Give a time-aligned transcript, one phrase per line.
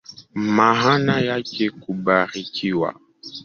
[0.55, 2.95] Maana yake kubarikiwa.